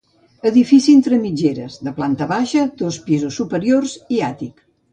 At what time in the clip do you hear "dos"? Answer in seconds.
2.81-2.99